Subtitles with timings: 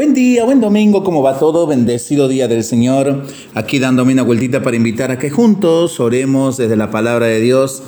[0.00, 1.66] Buen día, buen domingo, ¿cómo va todo?
[1.66, 3.26] Bendecido día del Señor.
[3.52, 7.82] Aquí dándome una vueltita para invitar a que juntos oremos desde la palabra de Dios.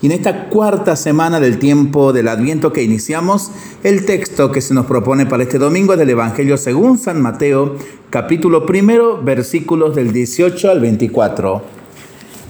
[0.00, 3.50] Y en esta cuarta semana del tiempo del Adviento que iniciamos,
[3.84, 7.76] el texto que se nos propone para este domingo es del Evangelio según San Mateo,
[8.08, 11.62] capítulo primero, versículos del 18 al 24.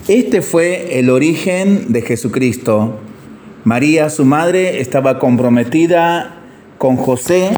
[0.06, 3.00] Este fue el origen de Jesucristo.
[3.64, 6.36] María, su madre, estaba comprometida
[6.78, 7.50] con José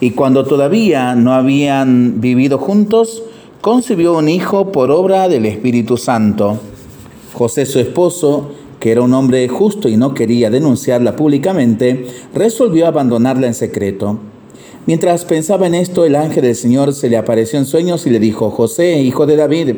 [0.00, 3.22] y cuando todavía no habían vivido juntos,
[3.60, 6.58] concibió un hijo por obra del Espíritu Santo.
[7.32, 13.46] José, su esposo, que era un hombre justo y no quería denunciarla públicamente, resolvió abandonarla
[13.46, 14.18] en secreto.
[14.86, 18.20] Mientras pensaba en esto, el ángel del Señor se le apareció en sueños y le
[18.20, 19.74] dijo, José, hijo de David,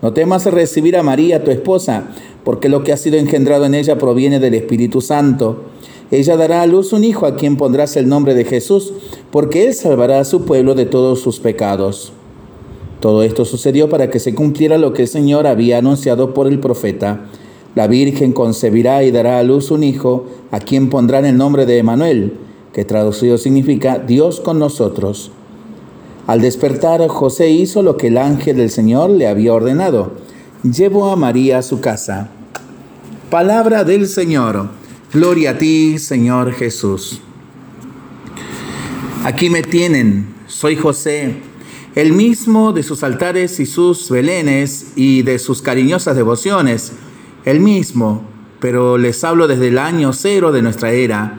[0.00, 2.04] no temas recibir a María, tu esposa,
[2.44, 5.64] porque lo que ha sido engendrado en ella proviene del Espíritu Santo.
[6.10, 8.92] Ella dará a luz un hijo a quien pondrás el nombre de Jesús,
[9.30, 12.12] porque él salvará a su pueblo de todos sus pecados.
[13.00, 16.60] Todo esto sucedió para que se cumpliera lo que el Señor había anunciado por el
[16.60, 17.26] profeta.
[17.74, 21.78] La Virgen concebirá y dará a luz un hijo, a quien pondrán el nombre de
[21.78, 22.34] Emanuel,
[22.72, 25.30] que traducido significa Dios con nosotros.
[26.26, 30.12] Al despertar, José hizo lo que el ángel del Señor le había ordenado.
[30.62, 32.30] Llevó a María a su casa.
[33.30, 34.68] Palabra del Señor.
[35.12, 37.20] Gloria a ti, Señor Jesús.
[39.24, 41.36] Aquí me tienen, soy José,
[41.94, 46.92] el mismo de sus altares y sus belenes y de sus cariñosas devociones,
[47.44, 48.24] el mismo,
[48.58, 51.38] pero les hablo desde el año cero de nuestra era,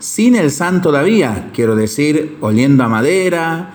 [0.00, 3.74] sin el santo todavía, quiero decir, oliendo a madera,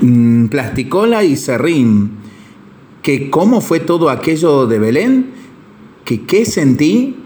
[0.00, 2.12] mm, plasticola y serrín,
[3.02, 5.30] que cómo fue todo aquello de Belén,
[6.04, 7.16] que qué sentí,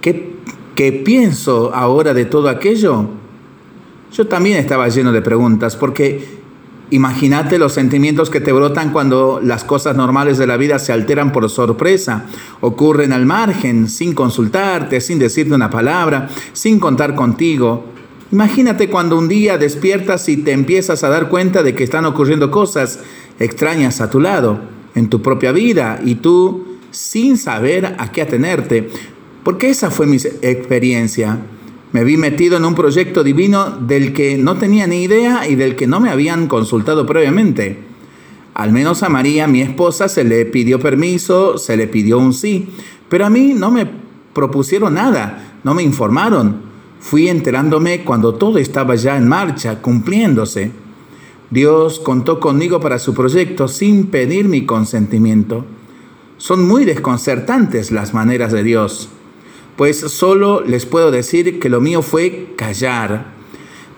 [0.00, 3.06] ¿Qué, pienso ahora de todo aquello?
[4.12, 6.40] Yo también estaba lleno de preguntas, porque
[6.90, 11.32] imagínate los sentimientos que te brotan cuando las cosas normales de la vida se alteran
[11.32, 12.26] por sorpresa,
[12.60, 17.84] ocurren al margen, sin consultarte, sin decirte una palabra, sin contar contigo.
[18.32, 22.50] Imagínate cuando un día despiertas y te empiezas a dar cuenta de que están ocurriendo
[22.50, 23.00] cosas
[23.38, 24.60] extrañas a tu lado,
[24.94, 28.90] en tu propia vida, y tú sin saber a qué atenerte.
[29.42, 31.38] Porque esa fue mi experiencia.
[31.92, 35.76] Me vi metido en un proyecto divino del que no tenía ni idea y del
[35.76, 37.78] que no me habían consultado previamente.
[38.54, 42.68] Al menos a María, mi esposa, se le pidió permiso, se le pidió un sí,
[43.08, 43.90] pero a mí no me
[44.34, 46.68] propusieron nada, no me informaron.
[47.00, 50.72] Fui enterándome cuando todo estaba ya en marcha, cumpliéndose.
[51.50, 55.64] Dios contó conmigo para su proyecto sin pedir mi consentimiento.
[56.36, 59.08] Son muy desconcertantes las maneras de Dios
[59.80, 63.32] pues solo les puedo decir que lo mío fue callar.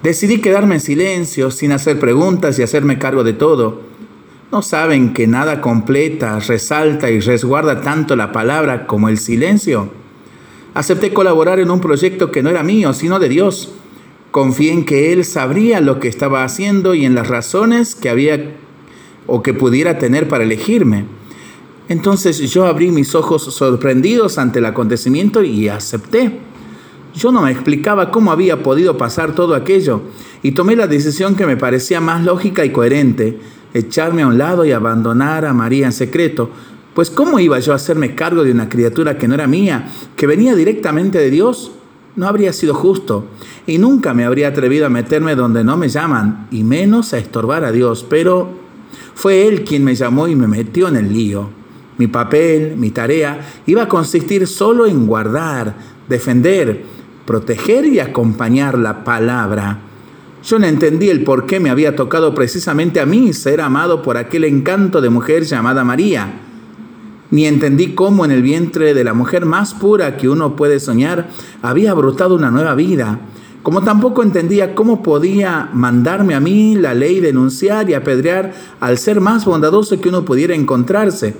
[0.04, 3.80] Decidí quedarme en silencio, sin hacer preguntas y hacerme cargo de todo.
[4.52, 9.90] ¿No saben que nada completa, resalta y resguarda tanto la palabra como el silencio?
[10.72, 13.74] Acepté colaborar en un proyecto que no era mío, sino de Dios.
[14.30, 18.52] Confié en que Él sabría lo que estaba haciendo y en las razones que había
[19.26, 21.06] o que pudiera tener para elegirme.
[21.92, 26.40] Entonces yo abrí mis ojos sorprendidos ante el acontecimiento y acepté.
[27.14, 30.00] Yo no me explicaba cómo había podido pasar todo aquello
[30.42, 33.38] y tomé la decisión que me parecía más lógica y coherente,
[33.74, 36.48] echarme a un lado y abandonar a María en secreto,
[36.94, 39.86] pues ¿cómo iba yo a hacerme cargo de una criatura que no era mía,
[40.16, 41.72] que venía directamente de Dios?
[42.16, 43.26] No habría sido justo
[43.66, 47.66] y nunca me habría atrevido a meterme donde no me llaman y menos a estorbar
[47.66, 48.48] a Dios, pero
[49.14, 51.60] fue Él quien me llamó y me metió en el lío.
[51.98, 55.74] Mi papel, mi tarea, iba a consistir solo en guardar,
[56.08, 56.82] defender,
[57.26, 59.80] proteger y acompañar la palabra.
[60.44, 64.16] Yo no entendí el por qué me había tocado precisamente a mí ser amado por
[64.16, 66.40] aquel encanto de mujer llamada María.
[67.30, 71.28] Ni entendí cómo en el vientre de la mujer más pura que uno puede soñar
[71.62, 73.20] había brotado una nueva vida.
[73.62, 79.20] Como tampoco entendía cómo podía mandarme a mí la ley denunciar y apedrear al ser
[79.20, 81.36] más bondadoso que uno pudiera encontrarse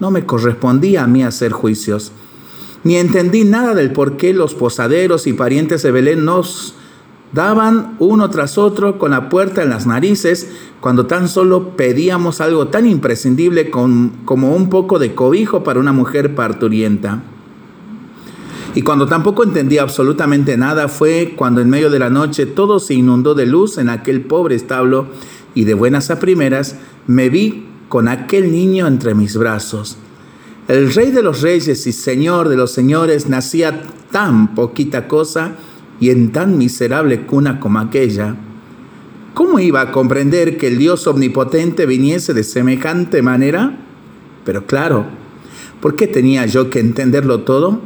[0.00, 2.12] no me correspondía a mí hacer juicios.
[2.84, 6.74] Ni entendí nada del por qué los posaderos y parientes de Belén nos
[7.32, 10.48] daban uno tras otro con la puerta en las narices
[10.80, 16.34] cuando tan solo pedíamos algo tan imprescindible como un poco de cobijo para una mujer
[16.34, 17.22] parturienta.
[18.74, 22.94] Y cuando tampoco entendí absolutamente nada fue cuando en medio de la noche todo se
[22.94, 25.06] inundó de luz en aquel pobre establo
[25.54, 26.76] y de buenas a primeras
[27.06, 29.96] me vi con aquel niño entre mis brazos.
[30.68, 35.52] El rey de los reyes y señor de los señores nacía tan poquita cosa
[36.00, 38.36] y en tan miserable cuna como aquella.
[39.34, 43.78] ¿Cómo iba a comprender que el Dios omnipotente viniese de semejante manera?
[44.44, 45.04] Pero claro,
[45.80, 47.80] ¿por qué tenía yo que entenderlo todo?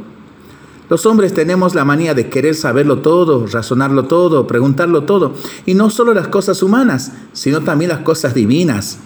[0.89, 5.89] Los hombres tenemos la manía de querer saberlo todo, razonarlo todo, preguntarlo todo, y no
[5.89, 8.99] solo las cosas humanas, sino también las cosas divinas.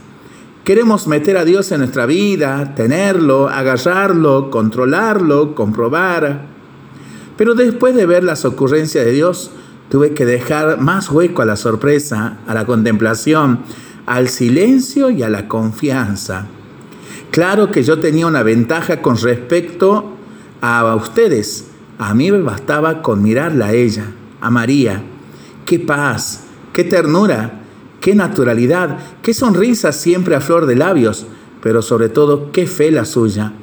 [0.66, 6.48] Queremos meter a Dios en nuestra vida, tenerlo, agarrarlo, controlarlo, comprobar.
[7.38, 9.52] Pero después de ver las ocurrencias de Dios,
[9.90, 13.60] tuve que dejar más hueco a la sorpresa, a la contemplación,
[14.08, 16.48] al silencio y a la confianza.
[17.30, 20.14] Claro que yo tenía una ventaja con respecto
[20.62, 21.68] a ustedes.
[22.00, 24.06] A mí me bastaba con mirarla a ella,
[24.42, 25.04] a María.
[25.64, 27.65] Qué paz, qué ternura,
[28.02, 31.26] qué naturalidad, qué sonrisa siempre a flor de labios,
[31.62, 33.54] pero sobre todo qué fe la suya.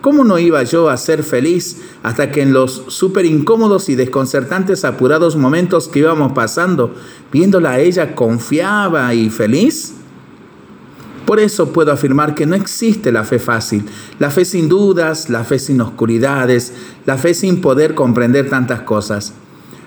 [0.00, 4.84] ¿Cómo no iba yo a ser feliz hasta que en los súper incómodos y desconcertantes
[4.84, 6.94] apurados momentos que íbamos pasando,
[7.32, 9.94] viéndola a ella confiaba y feliz?
[11.26, 13.84] Por eso puedo afirmar que no existe la fe fácil,
[14.20, 16.72] la fe sin dudas, la fe sin oscuridades,
[17.04, 19.34] la fe sin poder comprender tantas cosas.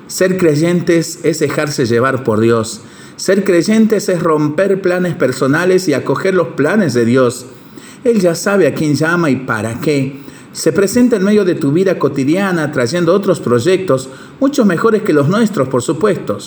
[0.07, 2.81] Ser creyentes es dejarse llevar por Dios,
[3.21, 7.45] ser creyentes es romper planes personales y acoger los planes de Dios.
[8.03, 10.21] Él ya sabe a quién llama y para qué.
[10.53, 14.09] Se presenta en medio de tu vida cotidiana trayendo otros proyectos,
[14.39, 16.39] mucho mejores que los nuestros, por supuesto.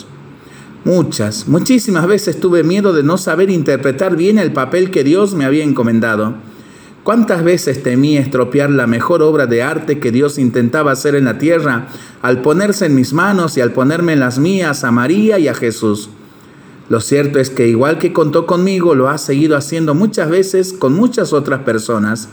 [0.83, 5.45] Muchas, muchísimas veces tuve miedo de no saber interpretar bien el papel que Dios me
[5.45, 6.33] había encomendado.
[7.03, 11.37] ¿Cuántas veces temí estropear la mejor obra de arte que Dios intentaba hacer en la
[11.37, 11.87] tierra
[12.21, 15.53] al ponerse en mis manos y al ponerme en las mías a María y a
[15.53, 16.09] Jesús?
[16.87, 20.93] Lo cierto es que igual que contó conmigo, lo ha seguido haciendo muchas veces con
[20.93, 22.29] muchas otras personas.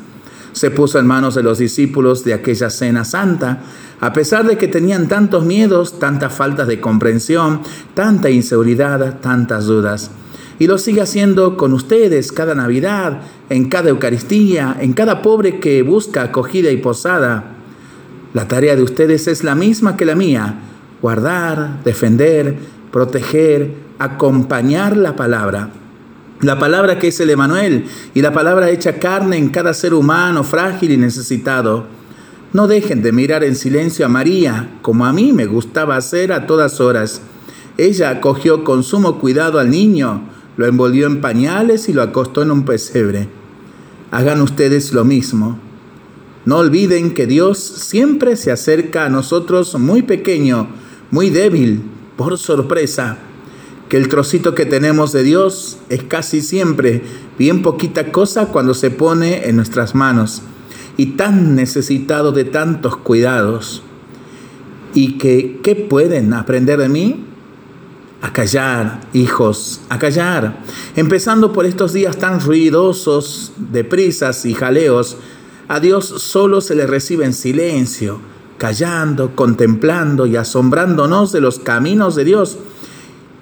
[0.52, 3.62] Se puso en manos de los discípulos de aquella cena santa,
[4.00, 7.62] a pesar de que tenían tantos miedos, tantas faltas de comprensión,
[7.94, 10.10] tanta inseguridad, tantas dudas.
[10.58, 15.82] Y lo sigue haciendo con ustedes cada Navidad, en cada Eucaristía, en cada pobre que
[15.82, 17.54] busca acogida y posada.
[18.34, 20.60] La tarea de ustedes es la misma que la mía,
[21.00, 22.56] guardar, defender,
[22.90, 23.72] proteger,
[24.04, 25.70] acompañar la palabra.
[26.40, 27.84] La palabra que es el Emanuel
[28.14, 31.86] y la palabra hecha carne en cada ser humano frágil y necesitado.
[32.52, 36.46] No dejen de mirar en silencio a María, como a mí me gustaba hacer a
[36.48, 37.22] todas horas.
[37.78, 40.22] Ella acogió con sumo cuidado al niño,
[40.56, 43.28] lo envolvió en pañales y lo acostó en un pesebre.
[44.10, 45.58] Hagan ustedes lo mismo.
[46.44, 50.66] No olviden que Dios siempre se acerca a nosotros muy pequeño,
[51.12, 51.82] muy débil,
[52.16, 53.18] por sorpresa
[53.92, 57.02] que el trocito que tenemos de Dios es casi siempre
[57.38, 60.40] bien poquita cosa cuando se pone en nuestras manos
[60.96, 63.82] y tan necesitado de tantos cuidados.
[64.94, 67.26] Y que, ¿qué pueden aprender de mí?
[68.22, 70.62] A callar, hijos, a callar.
[70.96, 75.18] Empezando por estos días tan ruidosos, de prisas y jaleos,
[75.68, 78.20] a Dios solo se le recibe en silencio,
[78.56, 82.56] callando, contemplando y asombrándonos de los caminos de Dios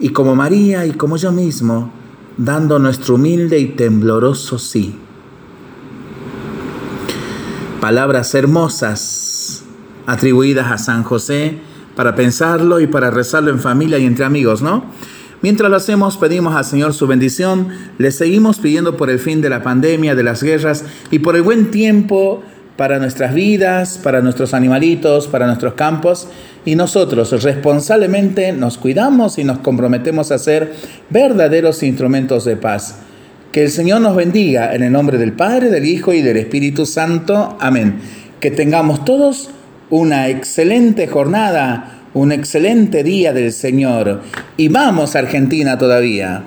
[0.00, 1.92] y como María y como yo mismo,
[2.36, 4.96] dando nuestro humilde y tembloroso sí.
[7.80, 9.62] Palabras hermosas
[10.06, 11.58] atribuidas a San José
[11.94, 14.84] para pensarlo y para rezarlo en familia y entre amigos, ¿no?
[15.42, 17.68] Mientras lo hacemos, pedimos al Señor su bendición,
[17.98, 21.42] le seguimos pidiendo por el fin de la pandemia, de las guerras y por el
[21.42, 22.42] buen tiempo
[22.76, 26.28] para nuestras vidas, para nuestros animalitos, para nuestros campos,
[26.64, 30.74] y nosotros responsablemente nos cuidamos y nos comprometemos a ser
[31.08, 32.96] verdaderos instrumentos de paz.
[33.52, 36.86] Que el Señor nos bendiga en el nombre del Padre, del Hijo y del Espíritu
[36.86, 37.56] Santo.
[37.60, 37.96] Amén.
[38.38, 39.50] Que tengamos todos
[39.88, 44.22] una excelente jornada, un excelente día del Señor.
[44.56, 46.44] Y vamos Argentina todavía.